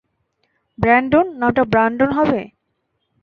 [0.77, 2.41] Brandon, নামটা Brandon হবে?